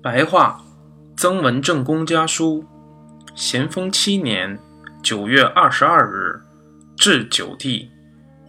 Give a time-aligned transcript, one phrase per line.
[0.00, 0.62] 白话，
[1.16, 2.64] 曾文正公家书，
[3.34, 4.56] 咸丰七年
[5.02, 6.40] 九月二十二日，
[6.96, 7.90] 至九弟，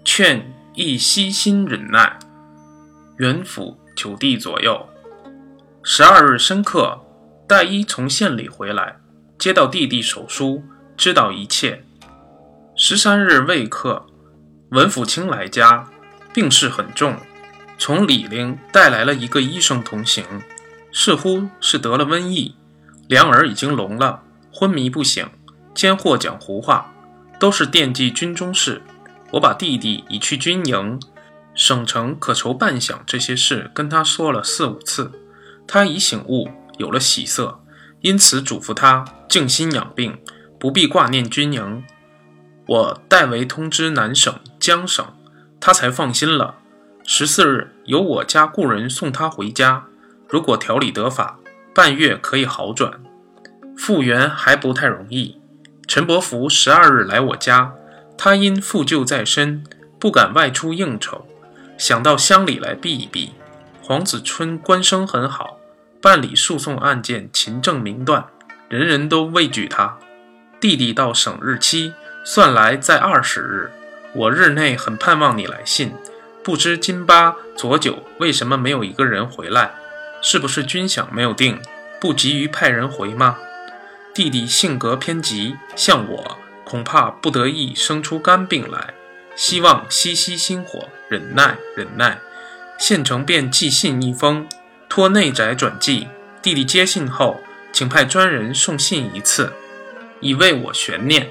[0.05, 2.19] 劝亦悉心忍耐。
[3.17, 4.87] 元府九弟左右。
[5.81, 7.03] 十二日申刻，
[7.47, 8.97] 戴一从县里回来，
[9.39, 10.63] 接到弟弟手书，
[10.95, 11.83] 知道一切。
[12.75, 14.05] 十三日未刻，
[14.69, 15.89] 文府卿来家，
[16.31, 17.17] 病势很重，
[17.79, 20.23] 从李陵带来了一个医生同行。
[20.91, 22.55] 似乎是得了瘟疫，
[23.07, 25.27] 两耳已经聋了，昏迷不醒，
[25.73, 26.93] 间或讲胡话，
[27.39, 28.81] 都是惦记军中事。
[29.31, 30.99] 我把弟弟已去军营，
[31.53, 35.11] 省城可筹半饷这些事跟他说了四五次，
[35.67, 37.59] 他已醒悟，有了喜色，
[38.01, 40.17] 因此嘱咐他静心养病，
[40.59, 41.83] 不必挂念军营。
[42.65, 45.05] 我代为通知南省、江省，
[45.59, 46.55] 他才放心了。
[47.03, 49.85] 十四日，由我家故人送他回家。
[50.29, 51.39] 如果调理得法，
[51.73, 53.01] 半月可以好转。
[53.75, 55.39] 复原还不太容易。
[55.87, 57.73] 陈伯符十二日来我家，
[58.15, 59.63] 他因负疚在身，
[59.99, 61.25] 不敢外出应酬，
[61.79, 63.31] 想到乡里来避一避。
[63.81, 65.57] 黄子春官声很好，
[65.99, 68.27] 办理诉讼案件勤政明断，
[68.67, 69.97] 人人都畏惧他。
[70.59, 73.71] 弟弟到省日期算来在二十日，
[74.13, 75.91] 我日内很盼望你来信，
[76.43, 79.71] 不知金八左九为什么没有一个人回来？
[80.21, 81.59] 是不是军饷没有定，
[81.99, 83.37] 不急于派人回吗？
[84.13, 88.93] 弟弟性格偏急，像我，恐怕不得已生出肝病来。
[89.35, 92.19] 希望息息心火，忍耐忍耐。
[92.77, 94.47] 县城便寄信一封，
[94.89, 96.07] 托内宅转寄。
[96.41, 99.53] 弟弟接信后，请派专人送信一次，
[100.19, 101.29] 以为我悬念。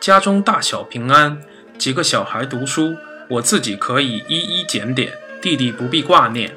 [0.00, 1.42] 家中大小平安，
[1.76, 2.96] 几个小孩读书，
[3.28, 6.56] 我自己可以一一检点，弟弟不必挂念。